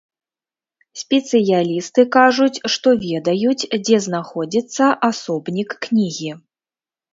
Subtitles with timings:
[1.01, 6.31] Спецыялісты кажуць, што ведаюць, дзе знаходзіцца асобнік кнігі.